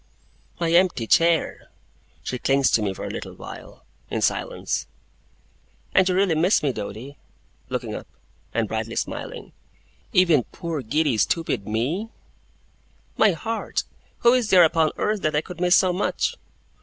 'My 0.59 0.71
empty 0.71 1.05
chair!' 1.05 1.69
She 2.23 2.39
clings 2.39 2.71
to 2.71 2.81
me 2.81 2.91
for 2.91 3.05
a 3.05 3.09
little 3.11 3.35
while, 3.35 3.85
in 4.09 4.23
silence. 4.23 4.87
'And 5.93 6.09
you 6.09 6.15
really 6.15 6.33
miss 6.33 6.63
me, 6.63 6.73
Doady?' 6.73 7.17
looking 7.69 7.93
up, 7.93 8.07
and 8.51 8.67
brightly 8.67 8.95
smiling. 8.95 9.51
'Even 10.11 10.45
poor, 10.45 10.81
giddy, 10.81 11.19
stupid 11.19 11.67
me?' 11.67 12.09
'My 13.15 13.33
heart, 13.33 13.83
who 14.21 14.33
is 14.33 14.49
there 14.49 14.63
upon 14.63 14.91
earth 14.97 15.21
that 15.21 15.35
I 15.35 15.41
could 15.41 15.61
miss 15.61 15.75
so 15.75 15.93
much? 15.93 16.33